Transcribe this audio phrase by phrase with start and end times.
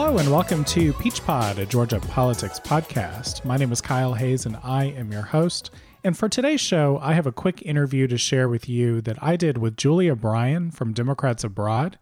[0.00, 3.44] Hello and welcome to Peach Pod, a Georgia politics podcast.
[3.44, 5.70] My name is Kyle Hayes and I am your host.
[6.02, 9.36] And for today's show, I have a quick interview to share with you that I
[9.36, 11.98] did with Julia Bryan from Democrats Abroad.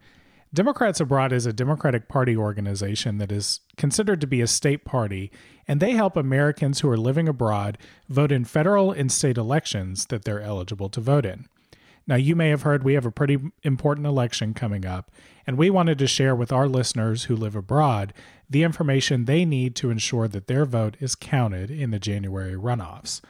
[0.53, 5.29] Democrats Abroad is a Democratic Party organization that is considered to be a state party,
[5.67, 10.23] and they help Americans who are living abroad vote in federal and state elections that
[10.23, 11.49] they're eligible to vote in.
[12.07, 15.11] Now, you may have heard we have a pretty important election coming up,
[15.45, 18.13] and we wanted to share with our listeners who live abroad
[18.49, 23.21] the information they need to ensure that their vote is counted in the January runoffs.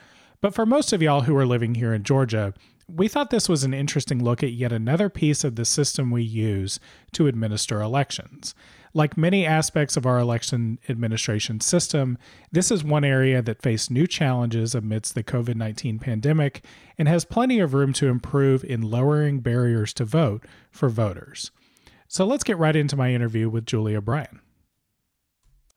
[0.42, 2.54] But for most of y'all who are living here in Georgia,
[2.88, 6.24] we thought this was an interesting look at yet another piece of the system we
[6.24, 6.80] use
[7.12, 8.56] to administer elections.
[8.94, 12.18] Like many aspects of our election administration system,
[12.52, 16.64] this is one area that faced new challenges amidst the COVID 19 pandemic
[16.98, 21.52] and has plenty of room to improve in lowering barriers to vote for voters.
[22.08, 24.40] So let's get right into my interview with Julia Bryan.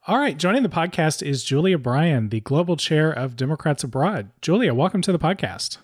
[0.07, 4.31] All right, joining the podcast is Julia Bryan, the global chair of Democrats Abroad.
[4.41, 5.79] Julia, welcome to the podcast.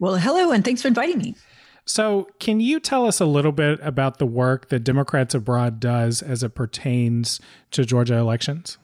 [0.00, 1.36] Well, hello, and thanks for inviting me.
[1.84, 6.22] So, can you tell us a little bit about the work that Democrats Abroad does
[6.22, 7.40] as it pertains
[7.72, 8.78] to Georgia elections?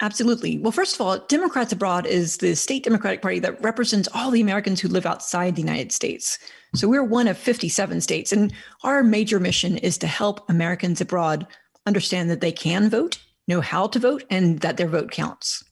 [0.00, 0.58] Absolutely.
[0.58, 4.40] Well, first of all, Democrats Abroad is the state Democratic Party that represents all the
[4.40, 6.38] Americans who live outside the United States.
[6.74, 11.46] So we're one of 57 states, and our major mission is to help Americans abroad
[11.86, 15.62] understand that they can vote, know how to vote, and that their vote counts.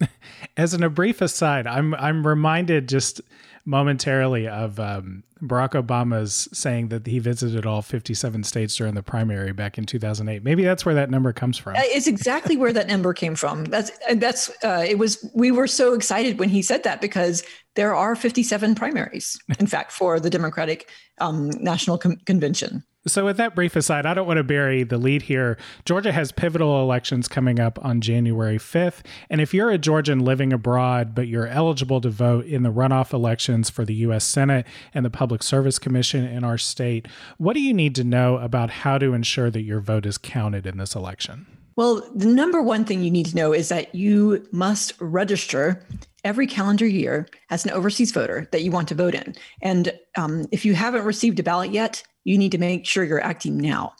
[0.56, 3.22] As an, a brief aside, I'm I'm reminded just
[3.64, 9.52] momentarily of um, Barack Obama's saying that he visited all 57 states during the primary
[9.52, 10.42] back in 2008.
[10.44, 11.76] Maybe that's where that number comes from.
[11.76, 13.64] Uh, it's exactly where that number came from.
[13.64, 15.28] That's that's uh, it was.
[15.34, 17.42] We were so excited when he said that because
[17.74, 22.84] there are 57 primaries, in fact, for the Democratic um, National Com- Convention.
[23.04, 25.58] So, with that brief aside, I don't want to bury the lead here.
[25.84, 29.04] Georgia has pivotal elections coming up on January 5th.
[29.28, 33.12] And if you're a Georgian living abroad, but you're eligible to vote in the runoff
[33.12, 34.24] elections for the U.S.
[34.24, 37.08] Senate and the Public Service Commission in our state,
[37.38, 40.64] what do you need to know about how to ensure that your vote is counted
[40.64, 41.46] in this election?
[41.76, 45.84] Well, the number one thing you need to know is that you must register
[46.24, 49.34] every calendar year as an overseas voter that you want to vote in.
[49.60, 53.24] And um, if you haven't received a ballot yet, you need to make sure you're
[53.24, 53.94] acting now.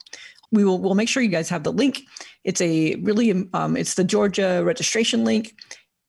[0.53, 2.03] We will we'll make sure you guys have the link.
[2.45, 5.55] It's a really um, it's the Georgia registration link.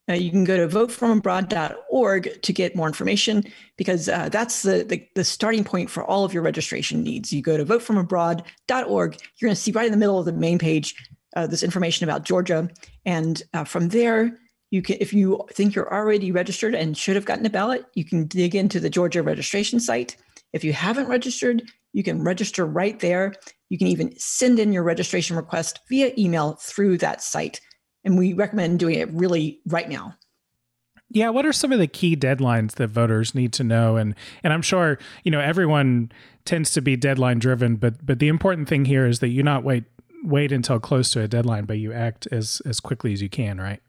[0.10, 3.42] Uh, you can go to votefromabroad.org to get more information
[3.78, 7.32] because uh, that's the, the, the starting point for all of your registration needs.
[7.32, 9.22] You go to votefromabroad.org.
[9.38, 10.94] You're going to see right in the middle of the main page
[11.36, 12.70] uh, this information about Georgia,
[13.06, 14.40] and uh, from there
[14.74, 18.04] you can if you think you're already registered and should have gotten a ballot, you
[18.04, 20.18] can dig into the Georgia registration site.
[20.52, 21.62] If you haven't registered,
[21.94, 23.34] you can register right there.
[23.70, 27.62] You can even send in your registration request via email through that site.
[28.04, 30.16] And we recommend doing it really right now.
[31.10, 33.98] Yeah, what are some of the key deadlines that voters need to know?
[33.98, 36.12] And and I'm sure you know everyone
[36.46, 39.64] tends to be deadline driven, but but the important thing here is that you not
[39.64, 39.84] wait
[40.24, 43.60] wait until close to a deadline, but you act as as quickly as you can,
[43.60, 43.82] right?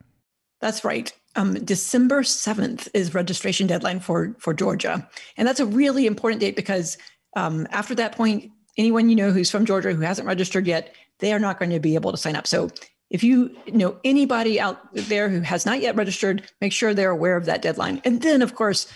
[0.61, 1.13] That's right.
[1.37, 6.57] Um, December 7th is registration deadline for for Georgia, and that's a really important date
[6.57, 6.99] because
[7.37, 11.33] um, after that point, anyone you know who's from Georgia who hasn't registered yet, they
[11.33, 12.47] are not going to be able to sign up.
[12.47, 12.71] So
[13.11, 17.37] if you know anybody out there who has not yet registered, make sure they're aware
[17.37, 18.01] of that deadline.
[18.05, 18.91] And then, of course,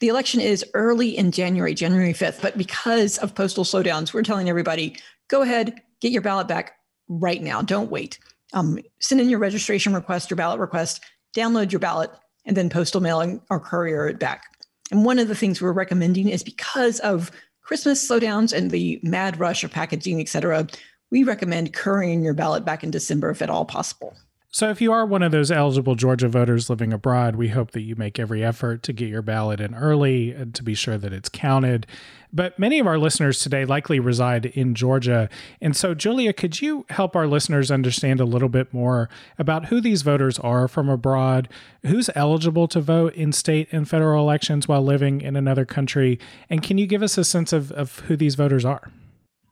[0.00, 2.42] the election is early in January, January 5th.
[2.42, 4.96] But because of postal slowdowns, we're telling everybody
[5.28, 6.74] go ahead, get your ballot back
[7.08, 7.62] right now.
[7.62, 8.18] Don't wait.
[8.52, 11.02] Um, send in your registration request, your ballot request,
[11.34, 12.10] download your ballot,
[12.44, 14.44] and then postal mailing or courier it back.
[14.90, 17.30] And one of the things we're recommending is because of
[17.62, 20.66] Christmas slowdowns and the mad rush of packaging, et cetera,
[21.10, 24.14] we recommend currying your ballot back in December if at all possible.
[24.54, 27.80] So, if you are one of those eligible Georgia voters living abroad, we hope that
[27.80, 31.12] you make every effort to get your ballot in early and to be sure that
[31.12, 31.86] it's counted.
[32.32, 35.28] But many of our listeners today likely reside in Georgia.
[35.60, 39.80] And so, Julia, could you help our listeners understand a little bit more about who
[39.80, 41.48] these voters are from abroad,
[41.82, 46.18] who's eligible to vote in state and federal elections while living in another country?
[46.48, 48.90] And can you give us a sense of, of who these voters are?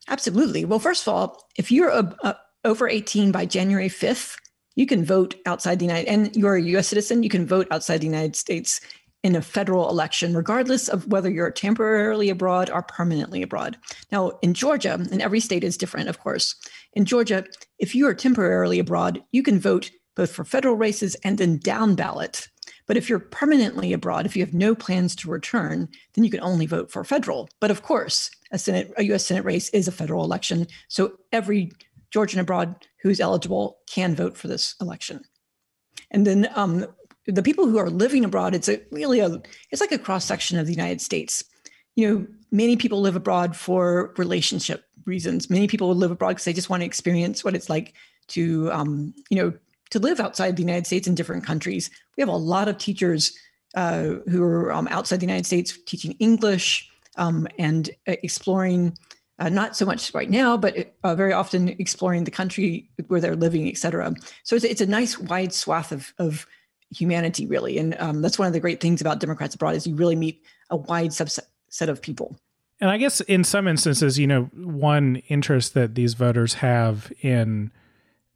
[0.09, 0.65] Absolutely.
[0.65, 4.37] Well, first of all, if you're a, a, over 18 by January 5th,
[4.75, 7.99] you can vote outside the United and you're a US citizen, you can vote outside
[7.99, 8.81] the United States
[9.22, 13.76] in a federal election, regardless of whether you're temporarily abroad or permanently abroad.
[14.11, 16.55] Now, in Georgia, and every state is different, of course.
[16.94, 17.44] In Georgia,
[17.78, 21.94] if you are temporarily abroad, you can vote both for federal races and then down
[21.94, 22.49] ballot.
[22.87, 26.40] But if you're permanently abroad, if you have no plans to return, then you can
[26.40, 27.49] only vote for federal.
[27.61, 29.26] But of course, a Senate, a U.S.
[29.26, 31.70] Senate race is a federal election, so every
[32.11, 35.22] Georgian abroad who's eligible can vote for this election.
[36.11, 36.87] And then um,
[37.32, 39.41] the people who are living abroad, it's a really a
[39.71, 41.44] it's like a cross section of the United States.
[41.97, 45.50] You know, many people live abroad for relationship reasons.
[45.50, 47.94] Many people live abroad because they just want to experience what it's like
[48.29, 49.53] to, um, you know,
[49.91, 51.91] to live outside the United States in different countries.
[52.17, 53.37] We have a lot of teachers
[53.75, 58.97] uh, who are um, outside the United States teaching English um, and uh, exploring.
[59.38, 63.35] Uh, not so much right now, but uh, very often exploring the country where they're
[63.35, 64.12] living, et cetera.
[64.44, 66.47] So it's, it's a nice wide swath of, of
[66.91, 67.79] humanity, really.
[67.79, 70.43] And um, that's one of the great things about Democrats abroad is you really meet
[70.71, 72.37] a wide subset of people.
[72.81, 77.71] And I guess in some instances, you know, one interest that these voters have in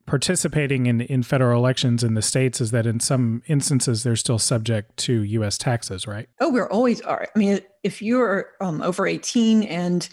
[0.07, 4.39] participating in, in federal elections in the states is that in some instances they're still
[4.39, 5.57] subject to U.S.
[5.57, 6.29] taxes, right?
[6.41, 7.27] Oh, we're always are.
[7.35, 10.07] I mean, if you're um, over 18 and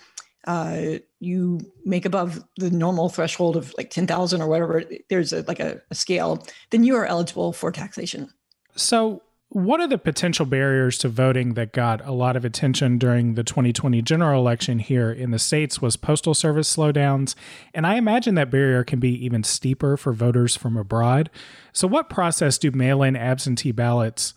[0.46, 5.60] uh, you make above the normal threshold of like 10,000 or whatever, there's a, like
[5.60, 8.30] a, a scale, then you are eligible for taxation.
[8.76, 9.22] So
[9.54, 13.44] what are the potential barriers to voting that got a lot of attention during the
[13.44, 17.36] 2020 general election here in the States was postal service slowdowns.
[17.74, 21.30] And I imagine that barrier can be even steeper for voters from abroad.
[21.74, 24.34] So, what process do mail in absentee ballots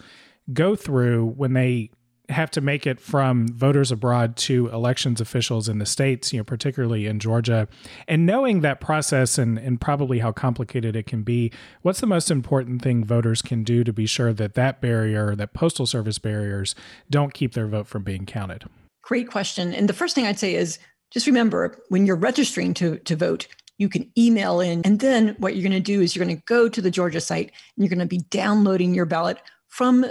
[0.52, 1.90] go through when they
[2.30, 6.44] have to make it from voters abroad to elections officials in the states, you know,
[6.44, 7.68] particularly in Georgia.
[8.08, 12.30] And knowing that process and, and probably how complicated it can be, what's the most
[12.30, 16.74] important thing voters can do to be sure that that barrier, that postal service barriers,
[17.10, 18.64] don't keep their vote from being counted?
[19.02, 19.74] Great question.
[19.74, 20.78] And the first thing I'd say is
[21.12, 23.46] just remember when you're registering to, to vote,
[23.76, 24.82] you can email in.
[24.84, 27.20] And then what you're going to do is you're going to go to the Georgia
[27.20, 29.38] site and you're going to be downloading your ballot
[29.68, 30.06] from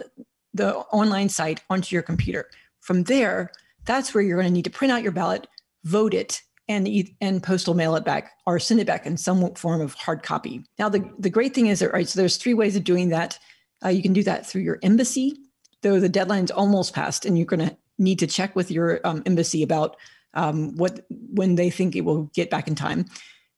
[0.54, 2.50] the online site onto your computer.
[2.80, 3.52] From there,
[3.86, 5.48] that's where you're going to need to print out your ballot,
[5.84, 6.88] vote it, and
[7.20, 10.64] and postal mail it back or send it back in some form of hard copy.
[10.80, 13.38] Now, the, the great thing is that right, so there's three ways of doing that.
[13.84, 15.38] Uh, you can do that through your embassy,
[15.82, 19.24] though the deadline's almost passed, and you're going to need to check with your um,
[19.26, 19.98] embassy about
[20.34, 23.06] um, what when they think it will get back in time.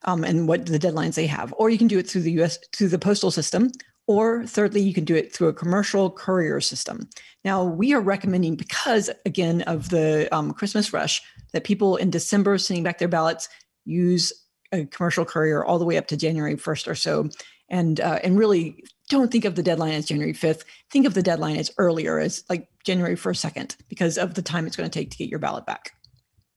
[0.08, 1.52] Um, and what the deadlines they have.
[1.58, 3.72] Or you can do it through the US through the postal system,
[4.08, 7.10] or thirdly, you can do it through a commercial courier system.
[7.44, 11.22] Now, we are recommending, because again of the um, Christmas rush,
[11.54, 13.50] that people in December sending back their ballots
[13.86, 14.32] use
[14.72, 17.30] a commercial courier all the way up to January 1st or so.
[17.70, 20.66] And, uh, and really don't think of the deadline as January 5th.
[20.92, 24.68] Think of the deadline as earlier, as like January 1st, 2nd, because of the time
[24.68, 25.94] it's going to take to get your ballot back.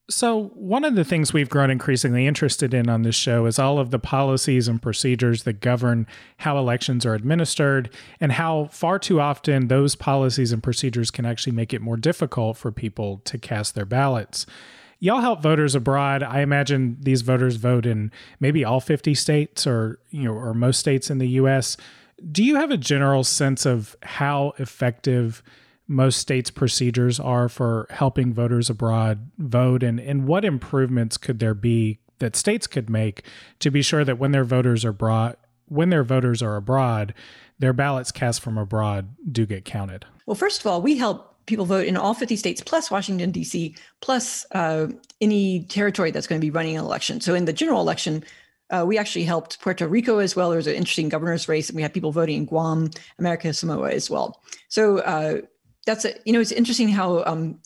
[0.09, 3.77] So, one of the things we've grown increasingly interested in on this show is all
[3.77, 6.07] of the policies and procedures that govern
[6.37, 11.53] how elections are administered and how far too often those policies and procedures can actually
[11.53, 14.47] make it more difficult for people to cast their ballots.
[14.97, 16.23] Y'all help voters abroad.
[16.23, 20.79] I imagine these voters vote in maybe all 50 states or, you know, or most
[20.79, 21.77] states in the US.
[22.31, 25.43] Do you have a general sense of how effective
[25.89, 31.55] most states' procedures are for helping voters abroad vote, and, and what improvements could there
[31.55, 33.23] be that states could make
[33.59, 35.39] to be sure that when their voters are brought
[35.69, 37.13] when their voters are abroad,
[37.59, 40.05] their ballots cast from abroad do get counted?
[40.25, 43.75] Well, first of all, we help people vote in all 50 states plus Washington, D.C.,
[44.01, 44.87] plus uh,
[45.21, 47.21] any territory that's going to be running an election.
[47.21, 48.23] So in the general election,
[48.69, 50.49] uh, we actually helped Puerto Rico as well.
[50.49, 53.91] There was an interesting governor's race, and we had people voting in Guam, American Samoa
[53.91, 54.41] as well.
[54.67, 55.41] So uh,
[55.85, 57.59] that's a, you know it's interesting how um,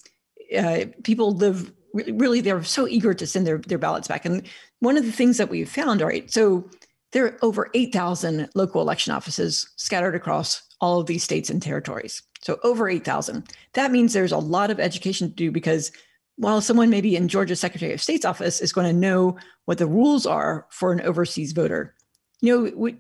[0.58, 4.26] uh, people live really, they're so eager to send their their ballots back.
[4.26, 4.48] And
[4.80, 6.70] one of the things that we've found all right so
[7.12, 12.24] there are over 8,000 local election offices scattered across all of these states and territories.
[12.42, 15.92] So over 8,000 that means there's a lot of education to do because
[16.38, 19.86] while someone maybe in Georgia Secretary of State's office is going to know what the
[19.86, 21.94] rules are for an overseas voter
[22.42, 22.98] you know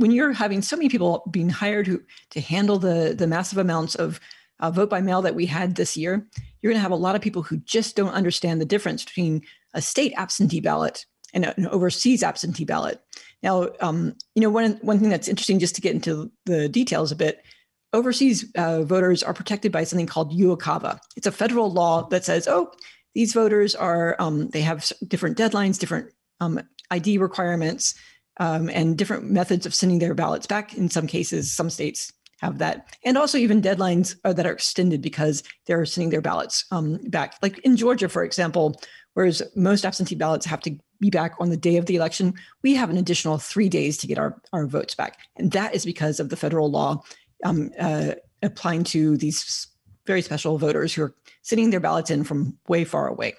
[0.00, 3.94] when you're having so many people being hired who to handle the the massive amounts
[3.94, 4.18] of
[4.58, 6.26] uh, vote by mail that we had this year,
[6.60, 9.42] you're going to have a lot of people who just don't understand the difference between
[9.74, 13.00] a state absentee ballot and an overseas absentee ballot.
[13.42, 17.12] Now, um, you know, one one thing that's interesting, just to get into the details
[17.12, 17.44] a bit,
[17.92, 20.98] overseas uh, voters are protected by something called UOCAVA.
[21.16, 22.72] It's a federal law that says, oh,
[23.14, 26.58] these voters are um, they have different deadlines, different um,
[26.90, 27.94] ID requirements
[28.38, 30.74] um, and different methods of sending their ballots back.
[30.76, 35.02] In some cases, some states have that, and also even deadlines are, that are extended
[35.02, 37.34] because they're sending their ballots um, back.
[37.42, 38.80] Like in Georgia, for example,
[39.14, 42.74] whereas most absentee ballots have to be back on the day of the election, we
[42.74, 45.18] have an additional three days to get our, our votes back.
[45.36, 47.02] And that is because of the federal law
[47.44, 49.66] um, uh, applying to these
[50.06, 53.34] very special voters who are sending their ballots in from way far away.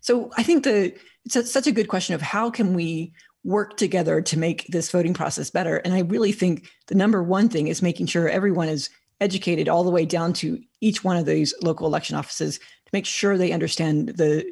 [0.00, 3.12] So I think the it's a, such a good question of how can we
[3.44, 5.76] work together to make this voting process better.
[5.78, 8.90] And I really think the number one thing is making sure everyone is
[9.20, 13.06] educated all the way down to each one of these local election offices to make
[13.06, 14.44] sure they understand the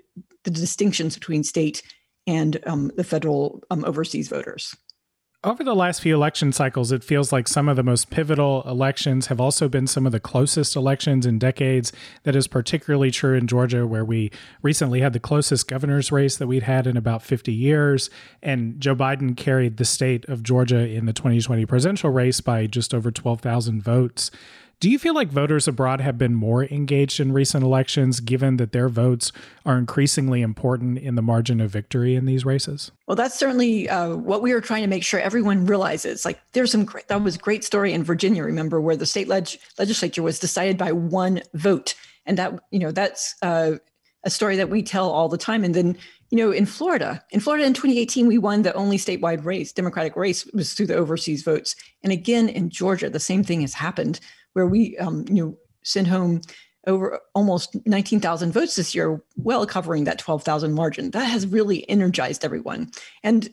[0.44, 1.82] the distinctions between state
[2.28, 4.76] and um, the federal um, overseas voters.
[5.46, 9.28] Over the last few election cycles, it feels like some of the most pivotal elections
[9.28, 11.92] have also been some of the closest elections in decades.
[12.24, 16.48] That is particularly true in Georgia, where we recently had the closest governor's race that
[16.48, 18.10] we'd had in about 50 years.
[18.42, 22.92] And Joe Biden carried the state of Georgia in the 2020 presidential race by just
[22.92, 24.32] over 12,000 votes.
[24.78, 28.72] Do you feel like voters abroad have been more engaged in recent elections, given that
[28.72, 29.32] their votes
[29.64, 32.92] are increasingly important in the margin of victory in these races?
[33.08, 36.26] Well, that's certainly uh, what we are trying to make sure everyone realizes.
[36.26, 39.58] Like, there's some great, that was great story in Virginia, remember, where the state leg-
[39.78, 41.94] legislature was decided by one vote.
[42.26, 43.76] And that, you know, that's uh,
[44.24, 45.64] a story that we tell all the time.
[45.64, 45.96] And then,
[46.28, 50.16] you know, in Florida, in Florida in 2018, we won the only statewide race, Democratic
[50.16, 51.76] race, was through the overseas votes.
[52.02, 54.20] And again, in Georgia, the same thing has happened
[54.56, 56.40] where we um, you know sent home
[56.86, 61.10] over almost 19,000 votes this year, well covering that 12,000 margin.
[61.10, 62.90] That has really energized everyone.
[63.22, 63.50] And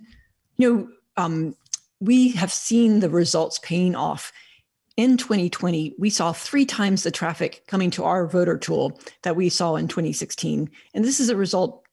[0.56, 1.56] you know, um,
[2.00, 4.32] we have seen the results paying off.
[4.96, 9.50] In 2020, we saw three times the traffic coming to our voter tool that we
[9.50, 10.70] saw in 2016.
[10.94, 11.84] And this is a result,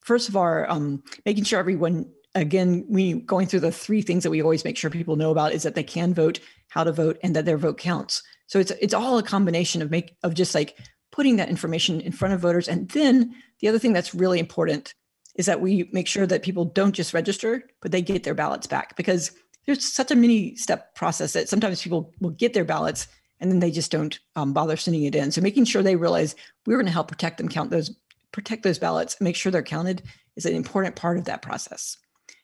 [0.00, 4.30] first of all, um, making sure everyone, again, we going through the three things that
[4.30, 7.18] we always make sure people know about is that they can vote, how to vote,
[7.22, 8.22] and that their vote counts.
[8.46, 10.78] So it's it's all a combination of make of just like
[11.12, 12.68] putting that information in front of voters.
[12.68, 14.94] And then the other thing that's really important
[15.34, 18.66] is that we make sure that people don't just register, but they get their ballots
[18.66, 19.32] back because
[19.66, 23.08] there's such a many step process that sometimes people will get their ballots
[23.40, 25.32] and then they just don't um, bother sending it in.
[25.32, 26.34] So making sure they realize
[26.66, 27.90] we're going to help protect them, count those,
[28.32, 30.02] protect those ballots, make sure they're counted
[30.36, 31.96] is an important part of that process.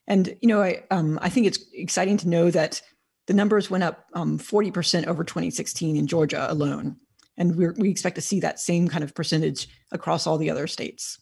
[0.09, 2.81] And you know, I um, I think it's exciting to know that
[3.27, 6.97] the numbers went up um, 40% over 2016 in Georgia alone.
[7.37, 11.19] And we expect to see that same kind of percentage across all the other states.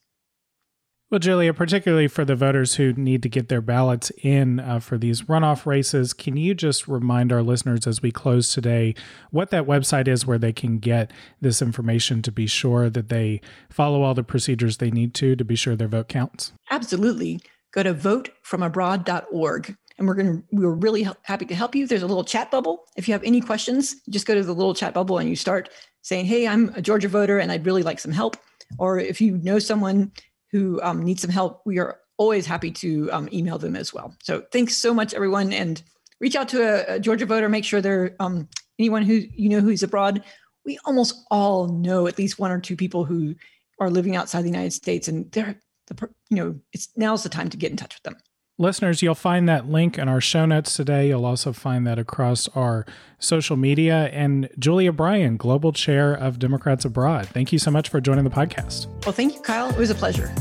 [1.11, 4.97] Well, Julia, particularly for the voters who need to get their ballots in uh, for
[4.97, 8.95] these runoff races, can you just remind our listeners as we close today
[9.31, 13.41] what that website is where they can get this information to be sure that they
[13.71, 16.53] follow all the procedures they need to to be sure their vote counts?
[16.71, 17.41] Absolutely.
[17.75, 21.89] Go to votefromabroad.org and we're going to we're really happy to help you.
[21.89, 22.85] There's a little chat bubble.
[22.97, 25.69] If you have any questions just go to the little chat bubble and you start
[26.03, 28.37] saying hey i'm a georgia voter and i'd really like some help.
[28.79, 30.13] Or if you know someone
[30.53, 34.15] who um, needs some help we are always happy to um, email them as well.
[34.23, 35.53] So thanks so much everyone.
[35.53, 35.83] And
[36.21, 37.49] reach out to a, a georgia voter.
[37.49, 40.23] Make sure they're um, anyone who you know who's abroad.
[40.65, 43.35] We almost all know at least one or two people who
[43.81, 47.49] are living outside the united states and they're the you know it's now's the time
[47.49, 48.17] to get in touch with them
[48.57, 51.09] Listeners, you'll find that link in our show notes today.
[51.09, 52.87] You'll also find that across our
[53.19, 54.09] social media.
[54.13, 58.31] And Julia Bryan, Global Chair of Democrats Abroad, thank you so much for joining the
[58.31, 58.87] podcast.
[59.05, 59.71] Well, thank you, Kyle.
[59.71, 60.33] It was a pleasure.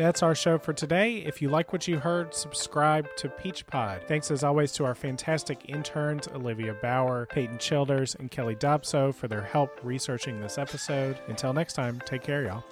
[0.00, 1.16] That's our show for today.
[1.18, 4.00] If you like what you heard, subscribe to Peach Pod.
[4.08, 9.28] Thanks as always to our fantastic interns, Olivia Bauer, Peyton Childers, and Kelly Dobso for
[9.28, 11.18] their help researching this episode.
[11.28, 12.64] Until next time, take care, y'all.